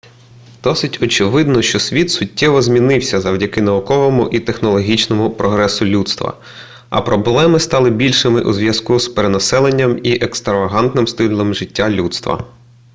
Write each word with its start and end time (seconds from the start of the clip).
досить 0.63 1.03
очевидно 1.03 1.61
що 1.61 1.79
світ 1.79 2.11
суттєво 2.11 2.61
змінився 2.61 3.21
завдяки 3.21 3.61
науковому 3.61 4.29
і 4.29 4.39
технологічному 4.39 5.29
прогресу 5.31 5.85
людства 5.85 6.37
а 6.89 7.01
проблеми 7.01 7.59
стали 7.59 7.89
більшими 7.89 8.41
у 8.41 8.53
зв'язку 8.53 8.99
з 8.99 9.07
перенаселенням 9.09 9.99
і 10.03 10.13
екстравагантним 10.15 11.07
стилем 11.07 11.53
життя 11.53 11.89
людства 11.89 12.43